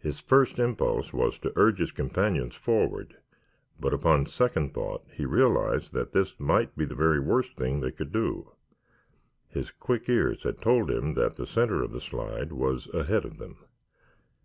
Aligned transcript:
His 0.00 0.18
first 0.18 0.58
impulse 0.58 1.12
was 1.12 1.38
to 1.38 1.52
urge 1.54 1.78
his 1.78 1.92
companions 1.92 2.56
forward, 2.56 3.18
but 3.78 3.94
upon 3.94 4.26
second 4.26 4.74
thought 4.74 5.06
he 5.12 5.26
realized 5.26 5.92
that 5.92 6.10
this 6.10 6.40
might 6.40 6.76
be 6.76 6.84
the 6.84 6.96
very 6.96 7.20
worst 7.20 7.54
thing 7.56 7.78
they 7.78 7.92
could 7.92 8.10
do. 8.10 8.50
His 9.48 9.70
quick 9.70 10.08
ears 10.08 10.42
had 10.42 10.58
told 10.60 10.90
him 10.90 11.14
that 11.14 11.36
the 11.36 11.46
center 11.46 11.84
of 11.84 11.92
the 11.92 12.00
slide 12.00 12.50
was 12.50 12.92
ahead 12.92 13.24
of 13.24 13.38
them. 13.38 13.64